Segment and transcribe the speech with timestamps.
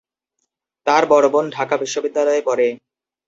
[0.87, 2.67] তার বড় বোন ঢাকা বিশ্ববিদ্যালয়ে পড়ে।